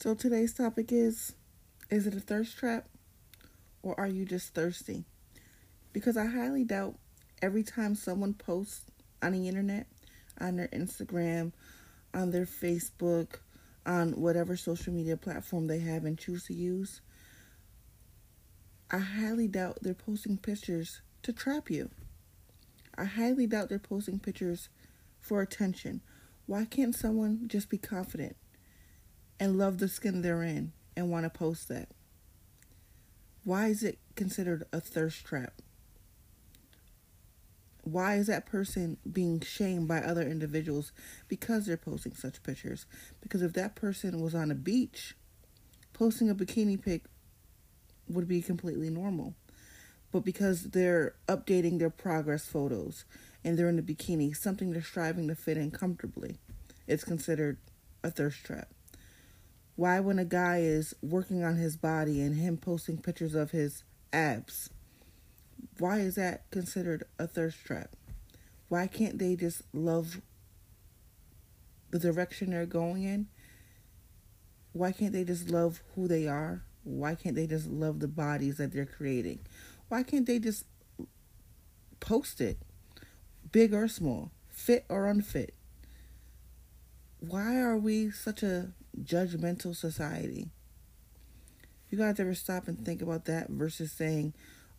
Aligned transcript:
So 0.00 0.14
today's 0.14 0.54
topic 0.54 0.92
is 0.92 1.32
is 1.90 2.06
it 2.06 2.14
a 2.14 2.20
thirst 2.20 2.56
trap 2.56 2.86
or 3.82 3.98
are 3.98 4.06
you 4.06 4.24
just 4.24 4.54
thirsty? 4.54 5.02
Because 5.92 6.16
I 6.16 6.26
highly 6.26 6.62
doubt 6.62 6.94
every 7.42 7.64
time 7.64 7.96
someone 7.96 8.32
posts 8.34 8.82
on 9.20 9.32
the 9.32 9.48
internet, 9.48 9.88
on 10.40 10.54
their 10.54 10.68
Instagram, 10.68 11.50
on 12.14 12.30
their 12.30 12.46
Facebook, 12.46 13.40
on 13.84 14.12
whatever 14.12 14.56
social 14.56 14.92
media 14.92 15.16
platform 15.16 15.66
they 15.66 15.80
have 15.80 16.04
and 16.04 16.16
choose 16.16 16.44
to 16.44 16.54
use, 16.54 17.00
I 18.92 18.98
highly 18.98 19.48
doubt 19.48 19.78
they're 19.82 19.94
posting 19.94 20.36
pictures 20.36 21.00
to 21.24 21.32
trap 21.32 21.72
you. 21.72 21.90
I 22.96 23.02
highly 23.02 23.48
doubt 23.48 23.68
they're 23.68 23.80
posting 23.80 24.20
pictures 24.20 24.68
for 25.18 25.42
attention. 25.42 26.02
Why 26.46 26.66
can't 26.66 26.94
someone 26.94 27.48
just 27.48 27.68
be 27.68 27.78
confident? 27.78 28.36
And 29.40 29.58
love 29.58 29.78
the 29.78 29.88
skin 29.88 30.22
they're 30.22 30.42
in 30.42 30.72
and 30.96 31.10
want 31.10 31.24
to 31.24 31.30
post 31.30 31.68
that? 31.68 31.88
Why 33.44 33.68
is 33.68 33.82
it 33.82 33.98
considered 34.14 34.64
a 34.72 34.80
thirst 34.80 35.24
trap? 35.24 35.54
Why 37.82 38.16
is 38.16 38.26
that 38.26 38.44
person 38.44 38.98
being 39.10 39.40
shamed 39.40 39.88
by 39.88 40.00
other 40.00 40.22
individuals 40.22 40.92
because 41.28 41.64
they're 41.64 41.78
posting 41.78 42.14
such 42.14 42.42
pictures? 42.42 42.84
Because 43.22 43.40
if 43.40 43.54
that 43.54 43.74
person 43.74 44.20
was 44.20 44.34
on 44.34 44.50
a 44.50 44.54
beach, 44.54 45.16
posting 45.94 46.28
a 46.28 46.34
bikini 46.34 46.82
pic 46.82 47.04
would 48.08 48.28
be 48.28 48.42
completely 48.42 48.90
normal. 48.90 49.34
But 50.12 50.24
because 50.24 50.70
they're 50.70 51.14
updating 51.26 51.78
their 51.78 51.90
progress 51.90 52.46
photos 52.46 53.04
and 53.44 53.58
they're 53.58 53.68
in 53.68 53.78
a 53.78 53.82
bikini, 53.82 54.36
something 54.36 54.72
they're 54.72 54.82
striving 54.82 55.28
to 55.28 55.34
fit 55.34 55.56
in 55.56 55.70
comfortably, 55.70 56.38
it's 56.86 57.04
considered 57.04 57.58
a 58.02 58.10
thirst 58.10 58.44
trap. 58.44 58.68
Why, 59.78 60.00
when 60.00 60.18
a 60.18 60.24
guy 60.24 60.58
is 60.58 60.92
working 61.02 61.44
on 61.44 61.54
his 61.54 61.76
body 61.76 62.20
and 62.20 62.34
him 62.34 62.56
posting 62.56 62.98
pictures 62.98 63.36
of 63.36 63.52
his 63.52 63.84
abs, 64.12 64.70
why 65.78 66.00
is 66.00 66.16
that 66.16 66.50
considered 66.50 67.04
a 67.16 67.28
thirst 67.28 67.64
trap? 67.64 67.90
Why 68.68 68.88
can't 68.88 69.20
they 69.20 69.36
just 69.36 69.62
love 69.72 70.20
the 71.92 72.00
direction 72.00 72.50
they're 72.50 72.66
going 72.66 73.04
in? 73.04 73.28
Why 74.72 74.90
can't 74.90 75.12
they 75.12 75.22
just 75.22 75.48
love 75.48 75.80
who 75.94 76.08
they 76.08 76.26
are? 76.26 76.64
Why 76.82 77.14
can't 77.14 77.36
they 77.36 77.46
just 77.46 77.68
love 77.68 78.00
the 78.00 78.08
bodies 78.08 78.56
that 78.56 78.72
they're 78.72 78.84
creating? 78.84 79.38
Why 79.86 80.02
can't 80.02 80.26
they 80.26 80.40
just 80.40 80.64
post 82.00 82.40
it, 82.40 82.58
big 83.52 83.72
or 83.72 83.86
small, 83.86 84.32
fit 84.48 84.86
or 84.88 85.06
unfit? 85.06 85.54
Why 87.20 87.60
are 87.60 87.78
we 87.78 88.10
such 88.10 88.42
a 88.42 88.72
judgmental 89.04 89.74
society. 89.74 90.48
You 91.90 91.98
guys 91.98 92.20
ever 92.20 92.34
stop 92.34 92.68
and 92.68 92.84
think 92.84 93.00
about 93.00 93.24
that 93.26 93.48
versus 93.48 93.92
saying, 93.92 94.34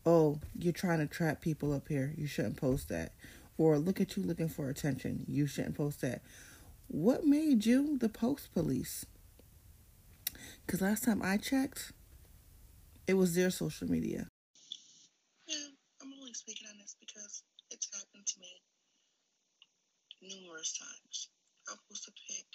oh, 0.05 0.39
you're 0.57 0.73
trying 0.73 0.99
to 0.99 1.07
trap 1.07 1.41
people 1.41 1.73
up 1.73 1.87
here. 1.87 2.13
You 2.17 2.27
shouldn't 2.27 2.57
post 2.57 2.89
that. 2.89 3.13
Or 3.57 3.77
look 3.77 3.99
at 3.99 4.15
you 4.15 4.23
looking 4.23 4.49
for 4.49 4.69
attention. 4.69 5.25
You 5.27 5.47
shouldn't 5.47 5.75
post 5.75 6.01
that. 6.01 6.21
What 6.87 7.25
made 7.25 7.65
you 7.65 7.97
the 7.97 8.09
post 8.09 8.53
police? 8.53 9.05
Because 10.65 10.81
last 10.81 11.03
time 11.03 11.21
I 11.23 11.37
checked, 11.37 11.91
it 13.07 13.15
was 13.15 13.35
their 13.35 13.49
social 13.49 13.89
media. 13.89 14.27
Yeah, 15.47 15.73
I'm 16.01 16.13
only 16.19 16.33
speaking 16.33 16.67
on 16.69 16.77
this 16.77 16.95
because 16.99 17.43
it's 17.71 17.89
happened 17.93 18.25
to 18.27 18.39
me 18.39 18.61
numerous 20.21 20.77
times. 20.77 21.29
I'll 21.67 21.79
post 21.89 22.07
a 22.07 22.11
pic 22.11 22.45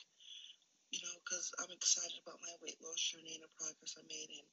you 0.94 1.02
know, 1.02 1.18
because 1.26 1.50
I'm 1.58 1.63
excited 1.74 2.22
about 2.22 2.40
my 2.40 2.54
weight 2.62 2.78
loss 2.78 3.02
journey 3.02 3.34
and 3.34 3.44
the 3.44 3.52
progress 3.58 3.98
I 3.98 4.04
made. 4.06 4.30
And, 4.30 4.48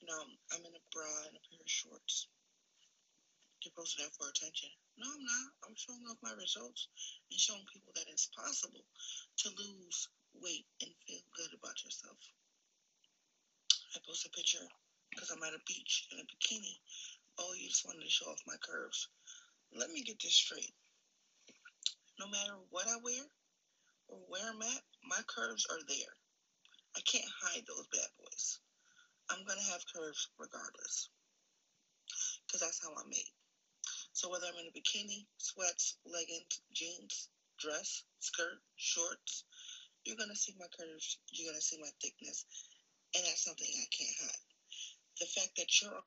you 0.00 0.06
know, 0.06 0.18
I'm 0.54 0.62
in 0.62 0.72
a 0.72 0.84
bra 0.94 1.10
and 1.26 1.34
a 1.34 1.42
pair 1.50 1.60
of 1.60 1.68
shorts. 1.68 2.30
You're 3.60 3.76
that 3.76 4.16
for 4.16 4.24
attention. 4.30 4.72
No, 4.96 5.04
I'm 5.04 5.20
not. 5.20 5.48
I'm 5.68 5.76
showing 5.76 6.00
off 6.08 6.16
my 6.24 6.32
results 6.32 6.88
and 7.28 7.36
showing 7.36 7.66
people 7.68 7.92
that 7.92 8.08
it's 8.08 8.32
possible 8.32 8.88
to 9.44 9.48
lose 9.52 10.08
weight 10.32 10.64
and 10.80 10.88
feel 11.04 11.20
good 11.36 11.52
about 11.52 11.76
yourself. 11.84 12.16
I 13.92 14.00
post 14.06 14.24
a 14.24 14.32
picture 14.32 14.64
because 15.12 15.28
I'm 15.28 15.44
at 15.44 15.52
a 15.52 15.60
beach 15.68 16.08
in 16.08 16.20
a 16.20 16.24
bikini. 16.24 16.80
Oh, 17.36 17.52
you 17.52 17.68
just 17.68 17.84
wanted 17.84 18.04
to 18.04 18.10
show 18.10 18.32
off 18.32 18.40
my 18.48 18.56
curves. 18.64 19.08
Let 19.76 19.90
me 19.90 20.08
get 20.08 20.22
this 20.22 20.34
straight. 20.34 20.72
No 22.18 22.28
matter 22.28 22.56
what 22.70 22.88
I 22.88 22.96
wear, 23.04 23.28
or 24.08 24.18
where 24.28 24.48
I'm 24.48 24.62
at, 24.62 24.82
my 25.04 25.20
curves 25.26 25.66
are 25.70 25.84
there. 25.86 26.14
I 26.96 27.00
can't 27.00 27.30
hide 27.42 27.64
those 27.66 27.86
bad 27.92 28.10
boys. 28.18 28.60
I'm 29.30 29.44
to 29.58 29.70
have 29.72 29.84
curves 29.94 30.28
regardless. 30.38 31.08
Because 32.46 32.60
that's 32.60 32.82
how 32.82 32.90
I'm 32.90 33.08
made. 33.08 33.30
So 34.12 34.30
whether 34.30 34.46
I'm 34.46 34.58
in 34.58 34.66
a 34.66 34.74
bikini, 34.74 35.26
sweats, 35.38 35.96
leggings, 36.04 36.60
jeans, 36.74 37.28
dress, 37.58 38.02
skirt, 38.18 38.58
shorts, 38.76 39.44
you're 40.04 40.16
to 40.30 40.36
see 40.36 40.54
my 40.58 40.66
curves. 40.78 41.18
You're 41.32 41.54
to 41.54 41.60
see 41.60 41.78
my 41.80 41.90
thickness. 42.02 42.44
And 43.14 43.24
that's 43.24 43.44
something 43.44 43.66
I 43.68 43.86
can't 43.96 44.16
hide. 44.20 44.44
The 45.20 45.26
fact 45.26 45.56
that 45.56 45.82
you're. 45.82 46.02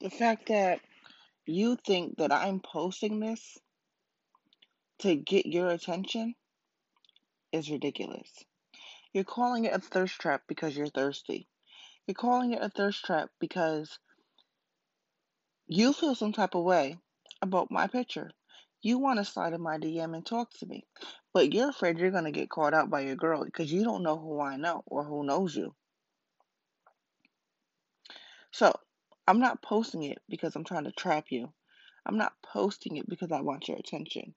The 0.00 0.10
fact 0.10 0.48
that 0.48 0.80
you 1.46 1.76
think 1.76 2.16
that 2.18 2.32
I'm 2.32 2.60
posting 2.60 3.20
this 3.20 3.58
to 5.00 5.16
get 5.16 5.46
your 5.46 5.68
attention 5.68 6.34
is 7.52 7.70
ridiculous. 7.70 8.30
You're 9.12 9.24
calling 9.24 9.66
it 9.66 9.74
a 9.74 9.78
thirst 9.78 10.18
trap 10.18 10.42
because 10.48 10.74
you're 10.74 10.86
thirsty. 10.86 11.46
You're 12.06 12.14
calling 12.14 12.52
it 12.52 12.62
a 12.62 12.70
thirst 12.70 13.04
trap 13.04 13.30
because 13.38 13.98
you 15.66 15.92
feel 15.92 16.14
some 16.14 16.32
type 16.32 16.54
of 16.54 16.64
way 16.64 16.96
about 17.42 17.70
my 17.70 17.86
picture. 17.86 18.30
You 18.80 18.98
want 18.98 19.18
to 19.18 19.24
slide 19.24 19.52
in 19.52 19.60
my 19.60 19.78
DM 19.78 20.14
and 20.14 20.24
talk 20.24 20.50
to 20.58 20.66
me, 20.66 20.84
but 21.34 21.52
you're 21.52 21.68
afraid 21.68 21.98
you're 21.98 22.10
going 22.10 22.24
to 22.24 22.30
get 22.30 22.48
caught 22.48 22.74
out 22.74 22.90
by 22.90 23.02
your 23.02 23.16
girl 23.16 23.44
because 23.44 23.70
you 23.70 23.84
don't 23.84 24.02
know 24.02 24.18
who 24.18 24.40
I 24.40 24.56
know 24.56 24.82
or 24.86 25.04
who 25.04 25.24
knows 25.24 25.54
you. 25.54 25.74
So, 28.50 28.74
I'm 29.28 29.40
not 29.40 29.62
posting 29.62 30.02
it 30.02 30.18
because 30.28 30.56
I'm 30.56 30.64
trying 30.64 30.84
to 30.84 30.92
trap 30.92 31.26
you. 31.30 31.52
I'm 32.04 32.16
not 32.16 32.32
posting 32.42 32.96
it 32.96 33.08
because 33.08 33.30
I 33.30 33.40
want 33.40 33.68
your 33.68 33.76
attention. 33.76 34.34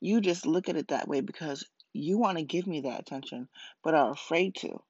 You 0.00 0.20
just 0.20 0.46
look 0.46 0.68
at 0.68 0.76
it 0.76 0.88
that 0.88 1.08
way 1.08 1.20
because 1.20 1.64
you 1.92 2.18
want 2.18 2.38
to 2.38 2.44
give 2.44 2.66
me 2.66 2.82
that 2.82 3.00
attention, 3.00 3.48
but 3.82 3.94
are 3.94 4.12
afraid 4.12 4.54
to. 4.56 4.80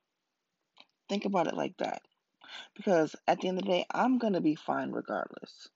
Think 1.09 1.25
about 1.25 1.47
it 1.47 1.55
like 1.55 1.77
that. 1.79 2.03
Because 2.77 3.17
at 3.27 3.41
the 3.41 3.49
end 3.49 3.59
of 3.59 3.65
the 3.65 3.71
day, 3.71 3.87
I'm 3.93 4.19
going 4.19 4.35
to 4.35 4.41
be 4.41 4.55
fine 4.55 4.93
regardless. 4.93 5.69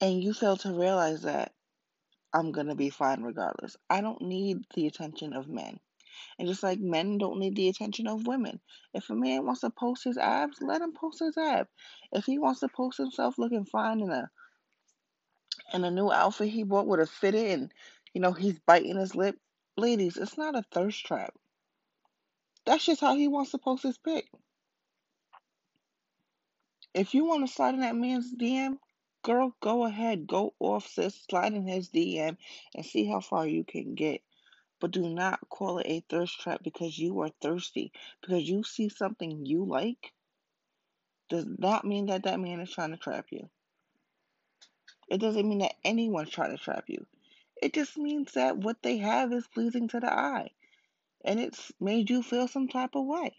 And 0.00 0.22
you 0.22 0.34
fail 0.34 0.56
to 0.58 0.72
realize 0.72 1.22
that 1.22 1.52
I'm 2.34 2.52
going 2.52 2.66
to 2.66 2.74
be 2.74 2.90
fine 2.90 3.22
regardless. 3.22 3.76
I 3.88 4.00
don't 4.00 4.22
need 4.22 4.58
the 4.74 4.86
attention 4.86 5.32
of 5.32 5.48
men. 5.48 5.78
And 6.38 6.48
just 6.48 6.62
like 6.62 6.80
men 6.80 7.18
don't 7.18 7.38
need 7.38 7.56
the 7.56 7.68
attention 7.68 8.06
of 8.06 8.26
women. 8.26 8.60
If 8.92 9.10
a 9.10 9.14
man 9.14 9.46
wants 9.46 9.62
to 9.62 9.70
post 9.70 10.04
his 10.04 10.18
abs, 10.18 10.58
let 10.60 10.82
him 10.82 10.92
post 10.92 11.20
his 11.20 11.36
abs. 11.36 11.70
If 12.12 12.24
he 12.24 12.38
wants 12.38 12.60
to 12.60 12.68
post 12.68 12.98
himself 12.98 13.38
looking 13.38 13.64
fine 13.64 14.00
in 14.00 14.10
a 14.10 14.30
and 15.74 15.84
a 15.84 15.90
new 15.90 16.10
outfit 16.12 16.48
he 16.48 16.62
bought 16.62 16.86
would 16.86 17.00
have 17.00 17.10
fitted 17.10 17.50
and 17.50 17.72
you 18.14 18.20
know 18.20 18.32
he's 18.32 18.60
biting 18.60 18.96
his 18.96 19.16
lip. 19.16 19.36
Ladies 19.76 20.16
it's 20.16 20.38
not 20.38 20.56
a 20.56 20.64
thirst 20.72 21.04
trap. 21.04 21.34
That's 22.64 22.86
just 22.86 23.00
how 23.00 23.16
he 23.16 23.26
wants 23.26 23.50
to 23.50 23.58
post 23.58 23.82
his 23.82 23.98
pic. 23.98 24.26
If 26.94 27.12
you 27.12 27.26
want 27.26 27.44
to 27.44 27.52
slide 27.52 27.74
in 27.74 27.80
that 27.80 27.96
man's 27.96 28.32
dm 28.32 28.78
girl 29.24 29.56
go 29.60 29.84
ahead. 29.84 30.28
Go 30.28 30.54
off 30.60 30.86
sis. 30.86 31.24
Slide 31.28 31.54
in 31.54 31.66
his 31.66 31.88
dm 31.88 32.36
and 32.74 32.86
see 32.86 33.04
how 33.06 33.20
far 33.20 33.46
you 33.46 33.64
can 33.64 33.96
get. 33.96 34.22
But 34.80 34.92
do 34.92 35.08
not 35.08 35.40
call 35.48 35.78
it 35.78 35.86
a 35.88 36.04
thirst 36.08 36.40
trap 36.40 36.60
because 36.62 36.96
you 36.96 37.20
are 37.22 37.30
thirsty. 37.42 37.90
Because 38.20 38.48
you 38.48 38.62
see 38.62 38.90
something 38.90 39.44
you 39.44 39.64
like 39.64 40.12
does 41.28 41.46
not 41.58 41.84
mean 41.84 42.06
that 42.06 42.24
that 42.24 42.38
man 42.38 42.60
is 42.60 42.70
trying 42.70 42.90
to 42.92 42.96
trap 42.96 43.26
you 43.30 43.48
it 45.08 45.18
doesn't 45.18 45.48
mean 45.48 45.58
that 45.58 45.74
anyone's 45.84 46.30
trying 46.30 46.56
to 46.56 46.62
trap 46.62 46.84
you. 46.88 47.06
It 47.62 47.72
just 47.72 47.96
means 47.96 48.32
that 48.32 48.58
what 48.58 48.82
they 48.82 48.98
have 48.98 49.32
is 49.32 49.46
pleasing 49.46 49.88
to 49.88 50.00
the 50.00 50.12
eye. 50.12 50.50
And 51.24 51.40
it's 51.40 51.72
made 51.80 52.10
you 52.10 52.22
feel 52.22 52.48
some 52.48 52.68
type 52.68 52.94
of 52.94 53.06
way. 53.06 53.34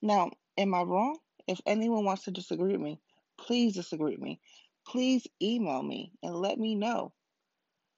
Now, 0.00 0.32
am 0.58 0.74
I 0.74 0.82
wrong? 0.82 1.18
If 1.46 1.60
anyone 1.66 2.04
wants 2.04 2.24
to 2.24 2.30
disagree 2.30 2.72
with 2.72 2.80
me, 2.80 2.98
please 3.38 3.74
disagree 3.74 4.12
with 4.12 4.20
me. 4.20 4.40
Please 4.86 5.26
email 5.40 5.82
me 5.82 6.12
and 6.22 6.34
let 6.34 6.58
me 6.58 6.74
know 6.74 7.12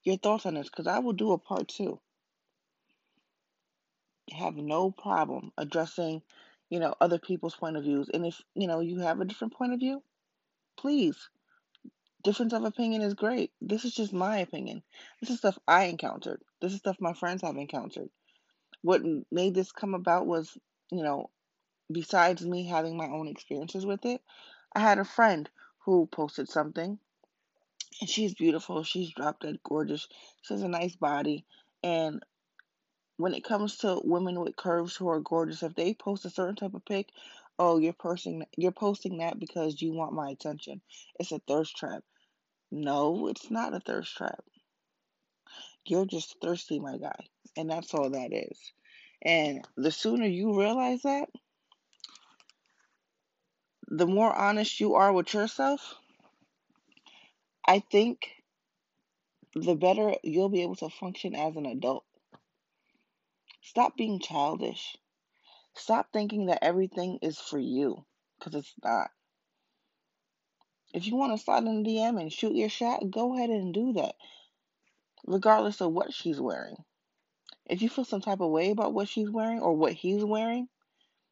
your 0.04 0.18
thoughts 0.18 0.44
on 0.44 0.54
this 0.54 0.68
because 0.68 0.86
I 0.86 0.98
will 0.98 1.14
do 1.14 1.32
a 1.32 1.38
part 1.38 1.68
two. 1.68 1.98
Have 4.32 4.56
no 4.56 4.90
problem 4.90 5.52
addressing, 5.56 6.22
you 6.68 6.80
know, 6.80 6.94
other 7.00 7.18
people's 7.18 7.56
point 7.56 7.76
of 7.76 7.84
views. 7.84 8.10
And 8.12 8.26
if, 8.26 8.40
you 8.54 8.66
know, 8.66 8.80
you 8.80 8.98
have 9.00 9.20
a 9.20 9.24
different 9.24 9.54
point 9.54 9.72
of 9.72 9.80
view, 9.80 10.02
please 10.76 11.30
difference 12.24 12.52
of 12.52 12.64
opinion 12.64 13.02
is 13.02 13.14
great. 13.14 13.52
This 13.60 13.84
is 13.84 13.94
just 13.94 14.12
my 14.12 14.38
opinion. 14.38 14.82
This 15.20 15.30
is 15.30 15.38
stuff 15.38 15.58
I 15.68 15.84
encountered. 15.84 16.40
This 16.60 16.72
is 16.72 16.78
stuff 16.78 16.96
my 17.00 17.12
friends 17.12 17.42
have 17.42 17.56
encountered. 17.56 18.08
What 18.82 19.02
made 19.30 19.54
this 19.54 19.72
come 19.72 19.94
about 19.94 20.26
was, 20.26 20.56
you 20.90 21.02
know, 21.02 21.30
besides 21.92 22.44
me 22.44 22.66
having 22.66 22.96
my 22.96 23.06
own 23.06 23.28
experiences 23.28 23.86
with 23.86 24.04
it, 24.04 24.20
I 24.74 24.80
had 24.80 24.98
a 24.98 25.04
friend 25.04 25.48
who 25.84 26.06
posted 26.06 26.48
something 26.48 26.98
and 28.00 28.10
she's 28.10 28.34
beautiful. 28.34 28.82
She's 28.82 29.12
drop 29.12 29.40
dead 29.40 29.58
gorgeous. 29.62 30.08
She 30.42 30.54
has 30.54 30.62
a 30.62 30.68
nice 30.68 30.96
body. 30.96 31.44
And 31.82 32.22
when 33.16 33.34
it 33.34 33.44
comes 33.44 33.78
to 33.78 34.00
women 34.02 34.40
with 34.40 34.56
curves 34.56 34.96
who 34.96 35.08
are 35.08 35.20
gorgeous, 35.20 35.62
if 35.62 35.74
they 35.74 35.94
post 35.94 36.24
a 36.24 36.30
certain 36.30 36.56
type 36.56 36.74
of 36.74 36.84
pic, 36.84 37.08
oh, 37.58 37.78
you're 37.78 37.92
posting 37.92 38.44
you're 38.56 38.72
posting 38.72 39.18
that 39.18 39.38
because 39.38 39.80
you 39.80 39.92
want 39.92 40.12
my 40.12 40.30
attention. 40.30 40.80
It's 41.20 41.32
a 41.32 41.38
thirst 41.46 41.76
trap. 41.76 42.02
No, 42.76 43.28
it's 43.28 43.52
not 43.52 43.72
a 43.72 43.78
thirst 43.78 44.16
trap. 44.16 44.42
You're 45.86 46.06
just 46.06 46.34
thirsty, 46.42 46.80
my 46.80 46.98
guy. 46.98 47.14
And 47.56 47.70
that's 47.70 47.94
all 47.94 48.10
that 48.10 48.32
is. 48.32 48.58
And 49.22 49.64
the 49.76 49.92
sooner 49.92 50.26
you 50.26 50.58
realize 50.58 51.02
that, 51.02 51.28
the 53.86 54.08
more 54.08 54.34
honest 54.34 54.80
you 54.80 54.96
are 54.96 55.12
with 55.12 55.32
yourself, 55.32 55.94
I 57.64 57.78
think 57.78 58.28
the 59.54 59.76
better 59.76 60.16
you'll 60.24 60.48
be 60.48 60.62
able 60.62 60.74
to 60.76 60.88
function 60.88 61.36
as 61.36 61.54
an 61.54 61.66
adult. 61.66 62.04
Stop 63.62 63.96
being 63.96 64.18
childish. 64.18 64.96
Stop 65.76 66.08
thinking 66.12 66.46
that 66.46 66.64
everything 66.64 67.20
is 67.22 67.38
for 67.38 67.60
you, 67.60 68.04
because 68.36 68.56
it's 68.56 68.74
not. 68.82 69.10
If 70.94 71.08
you 71.08 71.16
want 71.16 71.36
to 71.36 71.44
slide 71.44 71.64
in 71.64 71.82
the 71.82 71.90
DM 71.90 72.20
and 72.20 72.32
shoot 72.32 72.54
your 72.54 72.68
shot, 72.68 73.10
go 73.10 73.34
ahead 73.34 73.50
and 73.50 73.74
do 73.74 73.94
that, 73.94 74.14
regardless 75.26 75.80
of 75.80 75.92
what 75.92 76.14
she's 76.14 76.40
wearing. 76.40 76.76
If 77.66 77.82
you 77.82 77.88
feel 77.88 78.04
some 78.04 78.20
type 78.20 78.40
of 78.40 78.52
way 78.52 78.70
about 78.70 78.94
what 78.94 79.08
she's 79.08 79.28
wearing 79.28 79.58
or 79.58 79.74
what 79.74 79.92
he's 79.92 80.24
wearing, 80.24 80.68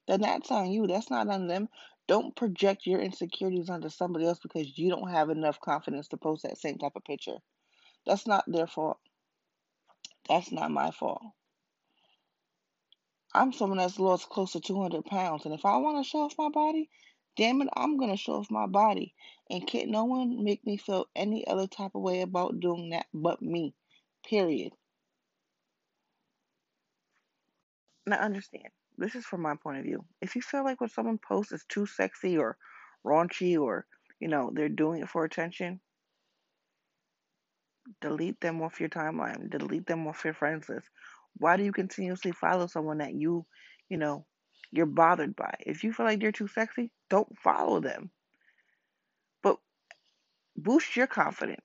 then 0.09 0.23
that's 0.23 0.51
on 0.51 0.73
you. 0.73 0.89
That's 0.89 1.11
not 1.11 1.29
on 1.29 1.47
them. 1.47 1.69
Don't 2.09 2.35
project 2.35 2.87
your 2.87 2.99
insecurities 3.01 3.71
onto 3.71 3.89
somebody 3.89 4.27
else 4.27 4.41
because 4.43 4.77
you 4.77 4.91
don't 4.91 5.13
have 5.13 5.31
enough 5.31 5.61
confidence 5.61 6.09
to 6.09 6.17
post 6.17 6.43
that 6.43 6.59
same 6.59 6.79
type 6.79 6.97
of 6.97 7.05
picture. 7.05 7.37
That's 8.05 8.27
not 8.27 8.43
their 8.49 8.67
fault. 8.67 8.99
That's 10.29 10.51
not 10.51 10.73
my 10.73 10.91
fault. 10.91 11.23
I'm 13.33 13.53
someone 13.53 13.79
that's 13.79 14.01
lost 14.01 14.29
close 14.29 14.53
to 14.53 14.61
200 14.61 15.05
pounds, 15.05 15.45
and 15.45 15.55
if 15.55 15.65
I 15.65 15.77
want 15.77 16.05
to 16.05 16.09
show 16.09 16.23
off 16.23 16.35
my 16.37 16.49
body, 16.49 16.91
damn 17.37 17.63
it, 17.63 17.69
I'm 17.75 17.99
gonna 17.99 18.17
show 18.17 18.35
off 18.35 18.51
my 18.51 18.67
body. 18.67 19.15
And 19.51 19.67
can't 19.67 19.91
no 19.91 20.05
one 20.05 20.43
make 20.45 20.65
me 20.65 20.77
feel 20.77 21.07
any 21.15 21.47
other 21.47 21.67
type 21.67 21.95
of 21.95 22.03
way 22.03 22.23
about 22.23 22.61
doing 22.61 22.91
that 22.91 23.07
but 23.13 23.43
me. 23.43 23.75
Period. 24.29 24.73
Now 28.07 28.17
understand, 28.17 28.69
this 28.99 29.15
is 29.15 29.25
from 29.25 29.43
my 29.43 29.55
point 29.63 29.79
of 29.79 29.85
view. 29.85 30.05
If 30.21 30.35
you 30.35 30.43
feel 30.43 30.65
like 30.65 30.81
what 30.81 30.91
someone 30.91 31.19
posts 31.19 31.53
is 31.53 31.65
too 31.69 31.87
sexy 31.87 32.37
or 32.37 32.57
raunchy 33.05 33.59
or, 33.59 33.87
you 34.21 34.29
know, 34.29 34.51
they're 34.53 34.69
doing 34.69 35.03
it 35.03 35.09
for 35.09 35.25
attention, 35.25 35.81
delete 38.01 38.41
them 38.41 38.63
off 38.63 38.81
your 38.81 38.89
timeline. 38.89 39.51
Delete 39.51 39.87
them 39.87 40.07
off 40.07 40.25
your 40.25 40.35
friends 40.35 40.69
list. 40.69 40.89
Why 41.37 41.57
do 41.57 41.65
you 41.65 41.73
continuously 41.73 42.33
follow 42.33 42.67
someone 42.67 42.99
that 42.99 43.15
you, 43.15 43.47
you 43.89 43.97
know, 43.97 44.27
you're 44.73 44.87
bothered 44.87 45.37
by? 45.37 45.55
If 45.61 45.85
you 45.85 45.93
feel 45.93 46.07
like 46.07 46.21
they're 46.21 46.33
too 46.33 46.49
sexy, 46.49 46.91
don't 47.11 47.39
follow 47.39 47.81
them. 47.81 48.11
But 49.43 49.59
boost 50.57 50.97
your 50.97 51.07
confidence. 51.07 51.61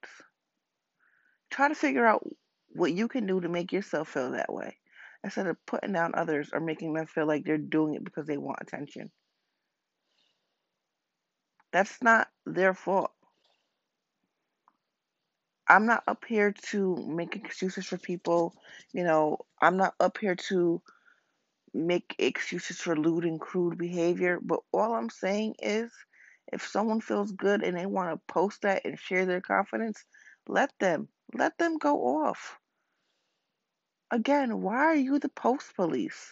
Try 1.49 1.69
to 1.69 1.75
figure 1.75 2.05
out 2.05 2.27
what 2.73 2.91
you 2.91 3.07
can 3.07 3.25
do 3.25 3.39
to 3.41 3.49
make 3.49 3.71
yourself 3.71 4.09
feel 4.09 4.31
that 4.31 4.53
way 4.53 4.77
instead 5.23 5.47
of 5.47 5.65
putting 5.65 5.93
down 5.93 6.13
others 6.15 6.49
or 6.53 6.59
making 6.59 6.93
them 6.93 7.07
feel 7.07 7.25
like 7.25 7.43
they're 7.43 7.57
doing 7.57 7.95
it 7.95 8.03
because 8.03 8.27
they 8.27 8.37
want 8.37 8.59
attention. 8.61 9.09
That's 11.71 12.01
not 12.01 12.27
their 12.45 12.73
fault. 12.73 13.11
I'm 15.67 15.85
not 15.85 16.03
up 16.07 16.23
here 16.25 16.53
to 16.69 16.95
make 16.95 17.35
excuses 17.35 17.85
for 17.85 17.97
people. 17.97 18.55
You 18.93 19.03
know, 19.03 19.39
I'm 19.61 19.75
not 19.75 19.95
up 19.99 20.17
here 20.17 20.35
to 20.49 20.81
make 21.73 22.15
excuses 22.19 22.79
for 22.81 22.95
lewd 22.95 23.25
and 23.25 23.39
crude 23.39 23.77
behavior. 23.77 24.39
But 24.41 24.61
all 24.71 24.95
I'm 24.95 25.09
saying 25.09 25.55
is 25.59 25.91
if 26.51 26.65
someone 26.67 27.01
feels 27.01 27.31
good 27.31 27.63
and 27.63 27.77
they 27.77 27.85
want 27.85 28.11
to 28.11 28.33
post 28.33 28.61
that 28.61 28.85
and 28.85 28.99
share 28.99 29.25
their 29.25 29.41
confidence, 29.41 30.05
let 30.47 30.71
them. 30.79 31.09
Let 31.33 31.57
them 31.57 31.77
go 31.77 32.23
off. 32.25 32.57
Again, 34.11 34.61
why 34.61 34.77
are 34.77 34.95
you 34.95 35.19
the 35.19 35.29
post 35.29 35.75
police? 35.75 36.31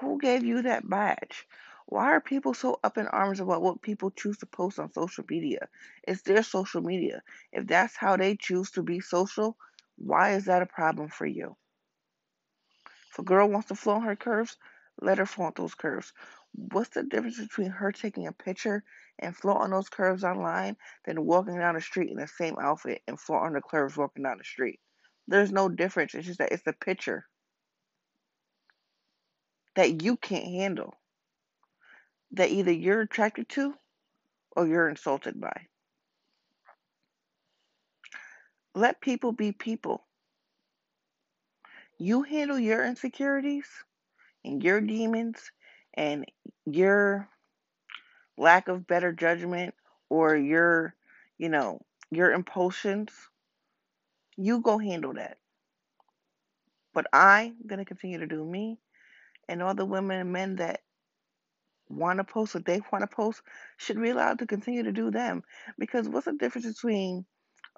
Who 0.00 0.18
gave 0.18 0.44
you 0.44 0.62
that 0.62 0.88
badge? 0.88 1.46
Why 1.86 2.06
are 2.12 2.20
people 2.20 2.54
so 2.54 2.80
up 2.82 2.96
in 2.96 3.06
arms 3.06 3.40
about 3.40 3.62
what 3.62 3.82
people 3.82 4.10
choose 4.10 4.38
to 4.38 4.46
post 4.46 4.78
on 4.78 4.90
social 4.92 5.24
media? 5.28 5.68
It's 6.02 6.22
their 6.22 6.42
social 6.42 6.80
media. 6.80 7.22
If 7.52 7.66
that's 7.66 7.94
how 7.94 8.16
they 8.16 8.36
choose 8.36 8.70
to 8.72 8.82
be 8.82 9.00
social, 9.00 9.56
why 9.96 10.32
is 10.32 10.46
that 10.46 10.62
a 10.62 10.66
problem 10.66 11.08
for 11.08 11.26
you? 11.26 11.56
If 13.14 13.20
a 13.20 13.22
girl 13.22 13.48
wants 13.48 13.68
to 13.68 13.76
flaunt 13.76 14.06
her 14.06 14.16
curves, 14.16 14.56
let 15.00 15.18
her 15.18 15.26
flaunt 15.26 15.54
those 15.54 15.76
curves. 15.76 16.12
What's 16.52 16.90
the 16.90 17.04
difference 17.04 17.38
between 17.38 17.70
her 17.70 17.92
taking 17.92 18.26
a 18.26 18.32
picture 18.32 18.82
and 19.20 19.36
flaunting 19.36 19.70
those 19.70 19.88
curves 19.88 20.24
online 20.24 20.76
than 21.04 21.24
walking 21.24 21.56
down 21.56 21.76
the 21.76 21.80
street 21.80 22.10
in 22.10 22.16
the 22.16 22.26
same 22.26 22.56
outfit 22.60 23.02
and 23.06 23.20
flaunting 23.20 23.52
the 23.52 23.60
curves 23.60 23.96
walking 23.96 24.24
down 24.24 24.38
the 24.38 24.44
street? 24.44 24.80
There's 25.28 25.52
no 25.52 25.68
difference. 25.68 26.16
It's 26.16 26.26
just 26.26 26.40
that 26.40 26.50
it's 26.50 26.64
the 26.64 26.72
picture 26.72 27.24
that 29.76 30.02
you 30.02 30.16
can't 30.16 30.46
handle, 30.46 30.94
that 32.32 32.50
either 32.50 32.72
you're 32.72 33.02
attracted 33.02 33.48
to 33.50 33.74
or 34.56 34.66
you're 34.66 34.88
insulted 34.88 35.40
by. 35.40 35.68
Let 38.74 39.00
people 39.00 39.30
be 39.30 39.52
people. 39.52 40.04
You 41.98 42.22
handle 42.22 42.58
your 42.58 42.84
insecurities 42.84 43.66
and 44.44 44.62
your 44.62 44.80
demons 44.80 45.50
and 45.94 46.26
your 46.66 47.28
lack 48.36 48.68
of 48.68 48.86
better 48.86 49.12
judgment 49.12 49.74
or 50.08 50.36
your, 50.36 50.94
you 51.38 51.48
know, 51.48 51.80
your 52.10 52.32
impulsions. 52.32 53.10
You 54.36 54.60
go 54.60 54.78
handle 54.78 55.14
that. 55.14 55.38
But 56.92 57.06
I'm 57.12 57.56
going 57.66 57.78
to 57.78 57.84
continue 57.84 58.18
to 58.18 58.26
do 58.26 58.44
me 58.44 58.78
and 59.48 59.62
all 59.62 59.74
the 59.74 59.84
women 59.84 60.20
and 60.20 60.32
men 60.32 60.56
that 60.56 60.80
want 61.88 62.18
to 62.18 62.24
post 62.24 62.54
what 62.54 62.64
they 62.64 62.80
want 62.92 63.02
to 63.02 63.14
post 63.14 63.42
should 63.76 64.00
be 64.00 64.10
allowed 64.10 64.38
to 64.40 64.46
continue 64.46 64.82
to 64.82 64.92
do 64.92 65.10
them. 65.10 65.42
Because 65.78 66.08
what's 66.08 66.26
the 66.26 66.32
difference 66.32 66.66
between 66.66 67.24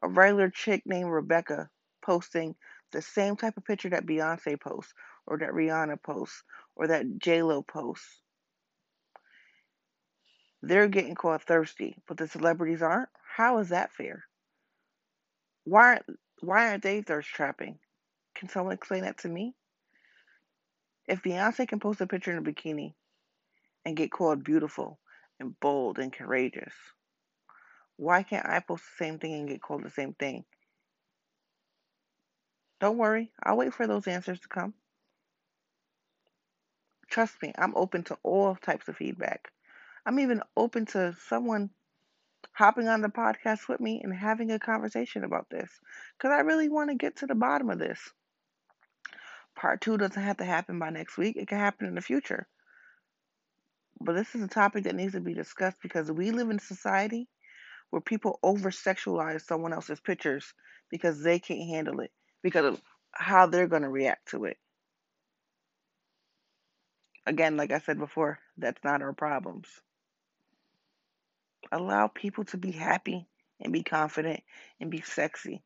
a 0.03 0.09
regular 0.09 0.51
chick 0.51 0.83
named 0.87 1.11
Rebecca 1.11 1.69
posting 2.03 2.55
the 2.97 3.03
same 3.03 3.37
type 3.37 3.59
of 3.59 3.65
picture 3.65 3.91
that 3.91 4.07
Beyonce 4.07 4.59
posts, 4.59 4.95
or 5.27 5.37
that 5.39 5.51
Rihanna 5.51 6.03
posts, 6.03 6.43
or 6.75 6.87
that 6.89 7.19
J 7.19 7.43
Lo 7.43 7.63
posts? 7.63 8.23
They're 10.63 10.89
getting 10.89 11.15
called 11.15 11.43
thirsty, 11.43 11.99
but 12.09 12.17
the 12.17 12.27
celebrities 12.27 12.81
aren't. 12.81 13.11
How 13.37 13.59
is 13.59 13.69
that 13.69 13.93
fair? 13.93 14.25
Why 15.65 16.01
why 16.41 16.71
aren't 16.71 16.83
they 16.83 17.03
thirst 17.03 17.29
trapping? 17.29 17.79
Can 18.35 18.49
someone 18.49 18.75
explain 18.75 19.03
that 19.03 19.19
to 19.19 19.29
me? 19.29 19.55
If 21.07 21.23
Beyonce 21.23 21.69
can 21.69 21.81
post 21.81 22.01
a 22.01 22.07
picture 22.07 22.33
in 22.33 22.39
a 22.39 22.43
bikini 22.43 22.95
and 23.85 23.97
get 23.97 24.11
called 24.11 24.43
beautiful 24.43 24.99
and 25.39 25.59
bold 25.61 25.99
and 25.99 26.13
courageous, 26.13 26.75
why 27.97 28.23
can't 28.23 28.47
I 28.47 28.61
post 28.61 28.85
the 28.85 29.05
same 29.05 29.19
thing 29.19 29.35
and 29.35 29.49
get 29.49 29.63
called 29.63 29.85
the 29.85 29.91
same 29.91 30.15
thing? 30.15 30.45
Don't 32.81 32.99
worry, 32.99 33.33
I'll 33.43 33.57
wait 33.57 33.73
for 33.73 33.87
those 33.87 34.07
answers 34.07 34.41
to 34.41 34.49
come. 34.49 34.75
Trust 37.09 37.41
me, 37.43 37.53
I'm 37.57 37.75
open 37.77 38.03
to 38.05 38.19
all 38.23 38.57
types 38.57 38.89
of 38.89 38.97
feedback. 38.97 39.51
I'm 40.05 40.21
even 40.21 40.43
open 40.57 40.87
to 40.87 41.17
someone 41.27 41.71
hopping 42.53 42.89
on 42.89 43.01
the 43.01 43.09
podcast 43.09 43.69
with 43.69 43.81
me 43.81 44.01
and 44.03 44.15
having 44.15 44.51
a 44.51 44.59
conversation 44.59 45.25
about 45.25 45.49
this 45.51 45.71
because 46.17 46.33
I 46.33 46.41
really 46.41 46.69
want 46.69 46.91
to 46.91 46.97
get 46.97 47.17
to 47.17 47.27
the 47.27 47.35
bottom 47.35 47.71
of 47.71 47.79
this. 47.79 47.99
Part 49.55 49.81
two 49.81 49.97
doesn't 49.97 50.23
have 50.23 50.37
to 50.39 50.45
happen 50.45 50.79
by 50.79 50.91
next 50.91 51.17
week, 51.17 51.37
it 51.37 51.49
can 51.49 51.59
happen 51.59 51.87
in 51.87 51.95
the 51.95 52.03
future. 52.03 52.47
But 54.01 54.15
this 54.15 54.35
is 54.35 54.43
a 54.43 54.49
topic 54.49 54.85
that 54.85 54.95
needs 54.95 55.13
to 55.13 55.21
be 55.21 55.33
discussed 55.35 55.79
because 55.83 56.13
we 56.13 56.31
live 56.31 56.51
in 56.51 56.57
a 56.57 56.61
society 56.61 57.29
where 57.91 58.03
people 58.03 58.39
over 58.43 58.71
sexualize 58.71 59.43
someone 59.43 59.73
else's 59.73 60.01
pictures 60.01 60.53
because 60.91 61.23
they 61.23 61.39
can't 61.39 61.69
handle 61.71 62.01
it, 62.01 62.11
because 62.43 62.65
of 62.65 62.83
how 63.13 63.47
they're 63.47 63.69
going 63.69 63.83
to 63.83 63.89
react 63.89 64.29
to 64.31 64.45
it. 64.45 64.59
Again, 67.27 67.57
like 67.57 67.73
I 67.73 67.81
said 67.81 67.99
before, 67.99 68.39
that's 68.57 68.83
not 68.85 69.03
our 69.03 69.13
problems. 69.13 69.67
Allow 71.73 72.07
people 72.07 72.45
to 72.47 72.57
be 72.57 72.71
happy 72.71 73.27
and 73.61 73.73
be 73.73 73.83
confident 73.83 74.43
and 74.81 74.91
be 74.91 75.01
sexy. 75.01 75.63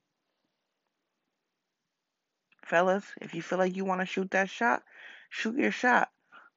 Fellas, 2.65 3.05
if 3.21 3.35
you 3.35 3.43
feel 3.43 3.59
like 3.59 3.77
you 3.77 3.85
want 3.85 4.00
to 4.00 4.07
shoot 4.07 4.31
that 4.31 4.49
shot, 4.49 4.83
shoot 5.29 5.57
your 5.57 5.73
shot. 5.73 6.09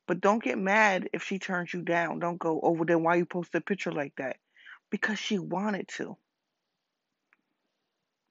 But 0.08 0.22
don't 0.22 0.44
get 0.44 0.58
mad 0.58 1.10
if 1.14 1.24
she 1.24 1.40
turns 1.40 1.74
you 1.74 1.82
down. 1.82 2.20
Don't 2.20 2.38
go 2.38 2.60
oh, 2.62 2.70
over 2.70 2.86
there 2.86 2.98
why 2.98 3.16
you 3.16 3.26
post 3.26 3.56
a 3.56 3.62
picture 3.62 3.92
like 3.92 4.14
that. 4.18 4.38
Because 4.90 5.18
she 5.18 5.40
wanted 5.40 5.88
to. 5.98 6.18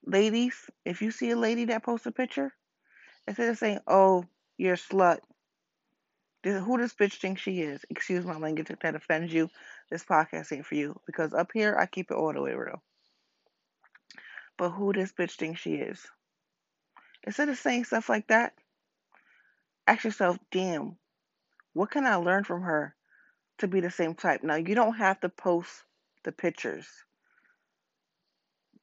Ladies, 0.04 0.54
if 0.84 1.00
you 1.00 1.10
see 1.10 1.30
a 1.30 1.36
lady 1.36 1.66
that 1.66 1.84
posts 1.84 2.06
a 2.06 2.12
picture, 2.12 2.52
instead 3.26 3.48
of 3.48 3.58
saying, 3.58 3.78
oh, 3.86 4.24
you're 4.58 4.74
a 4.74 4.76
slut, 4.76 5.18
who 6.44 6.78
this 6.78 6.94
bitch 6.94 7.14
thinks 7.20 7.40
she 7.40 7.60
is? 7.60 7.84
Excuse 7.88 8.24
my 8.24 8.36
language 8.36 8.70
if 8.70 8.80
that 8.80 8.96
offends 8.96 9.32
you. 9.32 9.48
This 9.90 10.04
podcast 10.04 10.52
ain't 10.52 10.66
for 10.66 10.74
you. 10.74 11.00
Because 11.06 11.32
up 11.32 11.50
here, 11.54 11.76
I 11.78 11.86
keep 11.86 12.10
it 12.10 12.16
all 12.16 12.32
the 12.32 12.42
way 12.42 12.52
real. 12.52 12.82
But 14.58 14.70
who 14.70 14.92
this 14.92 15.12
bitch 15.12 15.36
thinks 15.36 15.60
she 15.60 15.74
is? 15.74 16.04
Instead 17.24 17.48
of 17.48 17.58
saying 17.58 17.84
stuff 17.84 18.08
like 18.08 18.26
that, 18.28 18.54
ask 19.86 20.02
yourself, 20.02 20.36
damn, 20.50 20.96
what 21.74 21.92
can 21.92 22.06
I 22.06 22.16
learn 22.16 22.42
from 22.42 22.62
her 22.62 22.96
to 23.58 23.68
be 23.68 23.80
the 23.80 23.90
same 23.90 24.14
type? 24.14 24.42
Now, 24.42 24.56
you 24.56 24.74
don't 24.74 24.94
have 24.94 25.20
to 25.20 25.28
post 25.28 25.70
the 26.24 26.32
pictures, 26.32 26.86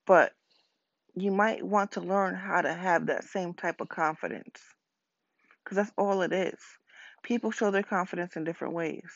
but 0.06 0.34
you 1.22 1.32
might 1.32 1.64
want 1.64 1.94
to 1.94 2.02
learn 2.02 2.36
how 2.36 2.62
to 2.62 2.74
have 2.74 3.08
that 3.08 3.24
same 3.24 3.54
type 3.54 3.82
of 3.82 3.90
confidence. 3.90 4.62
Because 5.64 5.78
that's 5.78 5.92
all 5.98 6.22
it 6.22 6.34
is. 6.34 6.60
People 7.24 7.52
show 7.52 7.72
their 7.72 7.84
confidence 7.84 8.36
in 8.36 8.44
different 8.44 8.74
ways. 8.74 9.10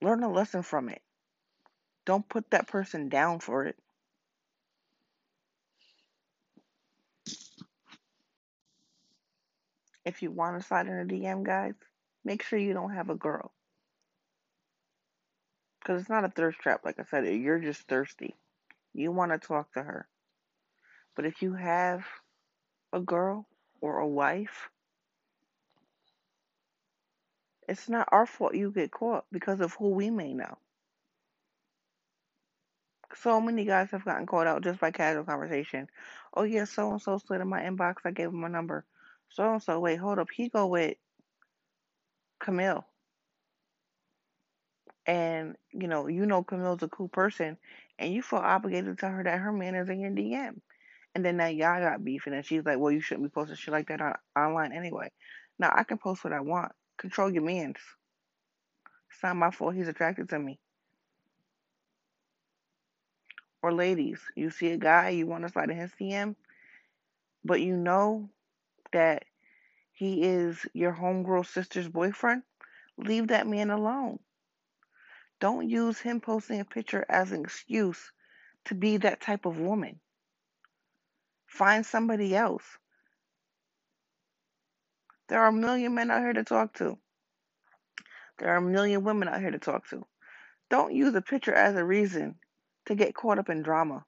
Learn 0.00 0.22
a 0.22 0.30
lesson 0.30 0.62
from 0.62 0.88
it. 0.88 1.02
Don't 2.04 2.28
put 2.28 2.50
that 2.50 2.68
person 2.68 3.08
down 3.08 3.40
for 3.40 3.66
it. 3.66 3.76
If 10.04 10.22
you 10.22 10.30
want 10.30 10.58
to 10.58 10.66
slide 10.66 10.86
in 10.86 10.98
a 10.98 11.04
DM, 11.04 11.44
guys, 11.44 11.74
make 12.24 12.42
sure 12.42 12.58
you 12.58 12.72
don't 12.72 12.94
have 12.94 13.10
a 13.10 13.14
girl. 13.14 13.52
Because 15.80 16.00
it's 16.00 16.10
not 16.10 16.24
a 16.24 16.30
thirst 16.30 16.58
trap, 16.60 16.80
like 16.84 16.98
I 16.98 17.04
said. 17.04 17.26
You're 17.26 17.58
just 17.58 17.82
thirsty. 17.82 18.34
You 18.94 19.12
want 19.12 19.32
to 19.32 19.38
talk 19.38 19.72
to 19.74 19.82
her. 19.82 20.08
But 21.16 21.26
if 21.26 21.42
you 21.42 21.54
have 21.54 22.04
a 22.92 23.00
girl 23.00 23.46
or 23.80 23.98
a 23.98 24.06
wife, 24.06 24.68
it's 27.68 27.88
not 27.88 28.08
our 28.10 28.26
fault 28.26 28.54
you 28.54 28.70
get 28.70 28.90
caught 28.90 29.26
because 29.30 29.60
of 29.60 29.74
who 29.74 29.90
we 29.90 30.10
may 30.10 30.32
know. 30.32 30.58
So 33.16 33.40
many 33.40 33.64
guys 33.64 33.90
have 33.90 34.04
gotten 34.04 34.26
caught 34.26 34.46
out 34.46 34.62
just 34.62 34.80
by 34.80 34.90
casual 34.90 35.24
conversation. 35.24 35.88
Oh 36.34 36.42
yeah, 36.44 36.64
so 36.64 36.92
and 36.92 37.02
so 37.02 37.18
slid 37.18 37.40
in 37.40 37.48
my 37.48 37.62
inbox. 37.62 37.96
I 38.04 38.10
gave 38.10 38.28
him 38.28 38.40
my 38.40 38.48
number. 38.48 38.84
So 39.30 39.52
and 39.52 39.62
so, 39.62 39.80
wait, 39.80 39.96
hold 39.96 40.18
up. 40.18 40.28
He 40.34 40.48
go 40.48 40.66
with 40.66 40.96
Camille. 42.40 42.86
And 45.06 45.56
you 45.72 45.88
know, 45.88 46.06
you 46.06 46.26
know 46.26 46.42
Camille's 46.42 46.82
a 46.82 46.88
cool 46.88 47.08
person, 47.08 47.56
and 47.98 48.12
you 48.12 48.22
feel 48.22 48.38
obligated 48.38 48.96
to 48.96 49.00
tell 49.00 49.10
her 49.10 49.24
that 49.24 49.38
her 49.38 49.52
man 49.52 49.74
is 49.74 49.88
in 49.88 50.00
your 50.00 50.10
DM. 50.10 50.60
And 51.14 51.24
then 51.24 51.36
now 51.36 51.46
y'all 51.46 51.80
got 51.80 52.04
beef, 52.04 52.26
and 52.26 52.34
then 52.34 52.42
she's 52.42 52.64
like, 52.64 52.78
"Well, 52.78 52.92
you 52.92 53.00
shouldn't 53.00 53.26
be 53.26 53.30
posting 53.30 53.56
shit 53.56 53.72
like 53.72 53.88
that 53.88 54.00
on, 54.00 54.14
online 54.36 54.72
anyway." 54.72 55.10
Now 55.58 55.72
I 55.74 55.82
can 55.82 55.98
post 55.98 56.22
what 56.22 56.32
I 56.32 56.40
want. 56.40 56.72
Control 56.96 57.30
your 57.30 57.42
man's. 57.42 57.80
It's 59.10 59.22
not 59.22 59.36
my 59.36 59.50
fault 59.50 59.74
he's 59.74 59.88
attracted 59.88 60.28
to 60.28 60.38
me. 60.38 60.58
Or 63.62 63.72
ladies, 63.72 64.20
you 64.36 64.50
see 64.50 64.68
a 64.68 64.76
guy 64.76 65.10
you 65.10 65.26
want 65.26 65.42
to 65.44 65.48
slide 65.48 65.70
in 65.70 65.76
his 65.76 65.90
DM, 66.00 66.36
but 67.44 67.60
you 67.60 67.76
know 67.76 68.30
that 68.92 69.24
he 69.92 70.22
is 70.22 70.64
your 70.74 70.92
homegirl 70.92 71.44
sister's 71.46 71.88
boyfriend. 71.88 72.42
Leave 72.96 73.28
that 73.28 73.48
man 73.48 73.70
alone. 73.70 74.20
Don't 75.40 75.68
use 75.68 75.98
him 76.00 76.20
posting 76.20 76.60
a 76.60 76.64
picture 76.64 77.04
as 77.08 77.32
an 77.32 77.42
excuse 77.44 78.12
to 78.66 78.74
be 78.74 78.98
that 78.98 79.20
type 79.20 79.46
of 79.46 79.58
woman. 79.58 80.00
Find 81.46 81.86
somebody 81.86 82.36
else. 82.36 82.64
There 85.28 85.40
are 85.40 85.48
a 85.48 85.52
million 85.52 85.94
men 85.94 86.10
out 86.10 86.20
here 86.22 86.32
to 86.34 86.44
talk 86.44 86.74
to. 86.74 86.98
There 88.38 88.50
are 88.50 88.56
a 88.58 88.62
million 88.62 89.04
women 89.04 89.28
out 89.28 89.40
here 89.40 89.50
to 89.50 89.58
talk 89.58 89.88
to. 89.90 90.04
Don't 90.70 90.94
use 90.94 91.14
a 91.14 91.22
picture 91.22 91.54
as 91.54 91.76
a 91.76 91.84
reason 91.84 92.36
to 92.86 92.94
get 92.94 93.14
caught 93.14 93.38
up 93.38 93.50
in 93.50 93.62
drama. 93.62 94.04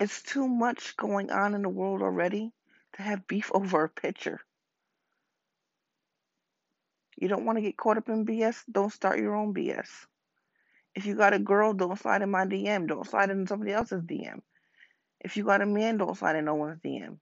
It's 0.00 0.22
too 0.22 0.48
much 0.48 0.96
going 0.96 1.30
on 1.30 1.54
in 1.54 1.62
the 1.62 1.68
world 1.68 2.02
already 2.02 2.52
to 2.96 3.02
have 3.02 3.28
beef 3.28 3.50
over 3.54 3.84
a 3.84 3.88
picture. 3.88 4.40
You 7.20 7.26
don't 7.26 7.44
want 7.44 7.56
to 7.58 7.62
get 7.62 7.76
caught 7.76 7.96
up 7.98 8.08
in 8.08 8.24
BS? 8.24 8.62
Don't 8.70 8.92
start 8.92 9.18
your 9.18 9.34
own 9.34 9.52
BS. 9.52 9.88
If 10.94 11.04
you 11.04 11.16
got 11.16 11.34
a 11.34 11.38
girl, 11.40 11.72
don't 11.74 11.98
slide 11.98 12.22
in 12.22 12.30
my 12.30 12.44
DM. 12.44 12.86
Don't 12.86 13.06
slide 13.06 13.30
in 13.30 13.46
somebody 13.48 13.72
else's 13.72 14.02
DM. 14.02 14.40
If 15.20 15.36
you 15.36 15.44
got 15.44 15.60
a 15.60 15.66
man, 15.66 15.96
don't 15.96 16.16
slide 16.16 16.36
in 16.36 16.44
no 16.44 16.54
one's 16.54 16.80
DM. 16.80 17.18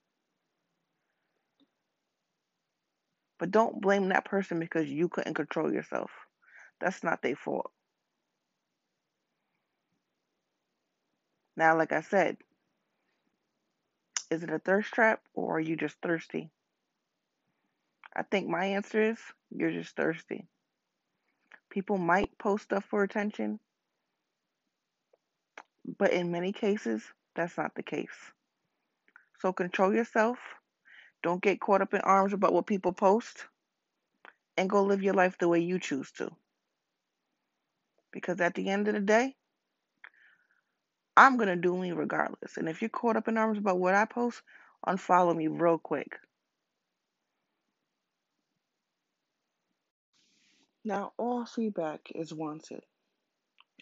But 3.38 3.50
don't 3.50 3.81
blame 3.81 4.11
that 4.11 4.26
person 4.26 4.61
because 4.61 4.87
you 4.87 5.09
couldn't 5.09 5.35
control 5.35 5.73
yourself. 5.73 6.11
That's 6.79 7.03
not 7.03 7.23
their 7.23 7.37
fault. 7.37 7.71
Now, 11.57 11.76
like 11.79 11.93
I 11.93 12.03
said, 12.03 12.37
is 14.31 14.43
it 14.43 14.50
a 14.50 14.59
thirst 14.59 14.93
trap 14.93 15.21
or 15.33 15.57
are 15.57 15.61
you 15.61 15.76
just 15.76 15.97
thirsty? 16.03 16.50
I 18.15 18.23
think 18.23 18.47
my 18.47 18.67
answer 18.67 19.11
is 19.11 19.19
you're 19.50 19.73
just 19.73 19.97
thirsty. 19.97 20.47
People 21.71 21.99
might 21.99 22.38
post 22.38 22.65
stuff 22.65 22.85
for 22.85 23.03
attention, 23.03 23.61
but 25.99 26.12
in 26.12 26.33
many 26.33 26.53
cases, 26.53 27.03
that's 27.35 27.57
not 27.57 27.75
the 27.75 27.83
case. 27.83 28.33
So 29.41 29.53
control 29.53 29.95
yourself. 29.95 30.38
Don't 31.23 31.43
get 31.43 31.61
caught 31.61 31.83
up 31.83 31.95
in 31.95 32.00
arms 32.00 32.33
about 32.33 32.53
what 32.53 32.67
people 32.67 32.93
post. 32.93 33.47
And 34.57 34.71
go 34.71 34.83
live 34.85 35.03
your 35.03 35.15
life 35.15 35.37
the 35.38 35.49
way 35.49 35.61
you 35.61 35.79
choose 35.79 36.11
to. 36.12 36.31
Because 38.11 38.41
at 38.41 38.55
the 38.55 38.71
end 38.71 38.88
of 38.88 38.95
the 38.95 39.00
day, 39.00 39.35
I'm 41.15 41.37
going 41.37 41.49
to 41.49 41.57
do 41.57 41.76
me 41.76 41.93
regardless. 41.93 42.57
And 42.57 42.69
if 42.69 42.81
you're 42.81 42.88
caught 42.88 43.17
up 43.17 43.29
in 43.29 43.37
arms 43.37 43.59
about 43.59 43.79
what 43.79 43.95
I 43.95 44.07
post, 44.07 44.41
unfollow 44.87 45.37
me 45.37 45.49
real 45.49 45.79
quick. 45.79 46.17
Now, 50.87 51.14
all 51.19 51.45
feedback 51.45 52.12
is 52.14 52.33
wanted. 52.33 52.85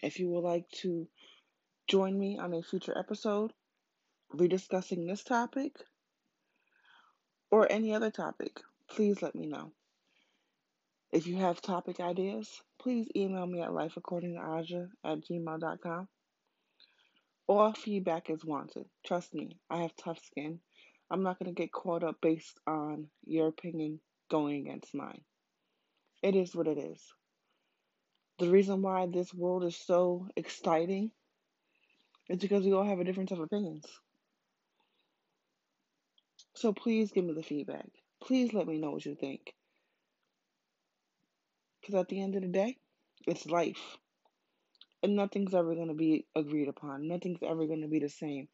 If 0.01 0.17
you 0.17 0.27
would 0.31 0.43
like 0.43 0.67
to 0.81 1.07
join 1.87 2.17
me 2.17 2.39
on 2.39 2.51
a 2.51 2.63
future 2.63 2.97
episode 2.97 3.53
rediscussing 4.33 5.07
this 5.07 5.23
topic 5.23 5.75
or 7.51 7.71
any 7.71 7.93
other 7.93 8.09
topic, 8.09 8.59
please 8.89 9.21
let 9.21 9.35
me 9.35 9.45
know. 9.45 9.71
If 11.11 11.27
you 11.27 11.37
have 11.37 11.61
topic 11.61 11.99
ideas, 11.99 12.49
please 12.79 13.07
email 13.15 13.45
me 13.45 13.61
at 13.61 13.69
lifeaccordingtoaja 13.69 14.87
at 15.03 15.19
gmail.com. 15.19 16.07
All 17.45 17.73
feedback 17.73 18.31
is 18.31 18.43
wanted. 18.43 18.87
Trust 19.05 19.31
me, 19.35 19.59
I 19.69 19.83
have 19.83 19.95
tough 19.95 20.25
skin. 20.25 20.59
I'm 21.11 21.21
not 21.21 21.37
going 21.37 21.53
to 21.53 21.61
get 21.61 21.71
caught 21.71 22.03
up 22.03 22.15
based 22.19 22.59
on 22.65 23.09
your 23.27 23.49
opinion 23.49 23.99
going 24.31 24.67
against 24.67 24.95
mine. 24.95 25.21
It 26.25 26.35
is 26.35 26.55
what 26.55 26.65
it 26.65 26.79
is. 26.79 26.99
The 28.39 28.49
reason 28.49 28.81
why 28.81 29.05
this 29.05 29.31
world 29.31 29.63
is 29.63 29.77
so 29.77 30.27
exciting 30.35 31.11
is 32.27 32.39
because 32.39 32.65
we 32.65 32.73
all 32.73 32.83
have 32.83 32.99
a 32.99 33.03
difference 33.03 33.29
of 33.29 33.39
opinions. 33.39 33.85
So 36.55 36.73
please 36.73 37.11
give 37.11 37.25
me 37.25 37.35
the 37.35 37.43
feedback. 37.43 37.85
Please 38.23 38.53
let 38.53 38.65
me 38.65 38.79
know 38.79 38.89
what 38.89 39.05
you 39.05 39.13
think. 39.13 39.53
Because 41.79 41.93
at 41.93 42.07
the 42.07 42.19
end 42.23 42.35
of 42.35 42.41
the 42.41 42.47
day, 42.47 42.77
it's 43.27 43.45
life. 43.45 43.99
And 45.03 45.15
nothing's 45.15 45.53
ever 45.53 45.75
going 45.75 45.89
to 45.89 45.93
be 45.93 46.25
agreed 46.35 46.69
upon. 46.69 47.07
Nothing's 47.07 47.43
ever 47.43 47.67
going 47.67 47.81
to 47.81 47.87
be 47.87 47.99
the 47.99 48.09
same. 48.09 48.47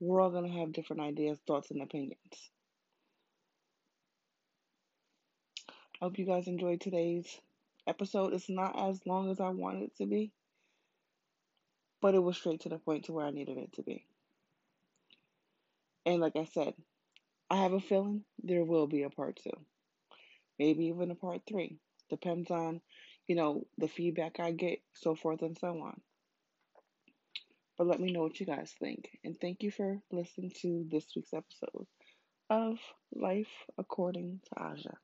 We're 0.00 0.22
all 0.22 0.30
going 0.30 0.50
to 0.50 0.58
have 0.60 0.72
different 0.72 1.02
ideas, 1.02 1.38
thoughts, 1.46 1.70
and 1.72 1.82
opinions. 1.82 2.50
I 6.00 6.04
hope 6.04 6.18
you 6.18 6.26
guys 6.26 6.46
enjoyed 6.46 6.80
today's 6.80 7.26
episode. 7.88 8.32
It's 8.32 8.48
not 8.48 8.78
as 8.88 9.04
long 9.04 9.32
as 9.32 9.40
I 9.40 9.48
wanted 9.48 9.82
it 9.82 9.96
to 9.96 10.06
be, 10.06 10.30
but 12.00 12.14
it 12.14 12.22
was 12.22 12.36
straight 12.36 12.60
to 12.60 12.68
the 12.68 12.78
point 12.78 13.06
to 13.06 13.12
where 13.12 13.26
I 13.26 13.32
needed 13.32 13.58
it 13.58 13.72
to 13.74 13.82
be. 13.82 14.06
And 16.06 16.20
like 16.20 16.36
I 16.36 16.44
said, 16.44 16.74
I 17.50 17.56
have 17.56 17.72
a 17.72 17.80
feeling 17.80 18.22
there 18.40 18.64
will 18.64 18.86
be 18.86 19.02
a 19.02 19.10
part 19.10 19.40
two, 19.42 19.58
maybe 20.56 20.84
even 20.86 21.10
a 21.10 21.16
part 21.16 21.40
three. 21.48 21.78
Depends 22.10 22.52
on, 22.52 22.80
you 23.26 23.34
know, 23.34 23.66
the 23.76 23.88
feedback 23.88 24.38
I 24.38 24.52
get, 24.52 24.78
so 24.94 25.16
forth 25.16 25.42
and 25.42 25.58
so 25.58 25.80
on. 25.80 26.00
But 27.76 27.88
let 27.88 28.00
me 28.00 28.12
know 28.12 28.22
what 28.22 28.38
you 28.38 28.46
guys 28.46 28.72
think. 28.78 29.18
And 29.24 29.36
thank 29.40 29.64
you 29.64 29.72
for 29.72 30.00
listening 30.12 30.52
to 30.62 30.86
this 30.88 31.06
week's 31.16 31.34
episode 31.34 31.88
of 32.48 32.78
Life 33.12 33.66
According 33.76 34.40
to 34.44 34.62
Aja. 34.62 34.94